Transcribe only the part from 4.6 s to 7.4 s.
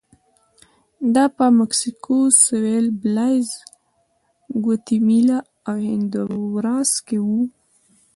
ګواتیمالا او هندوراس کې و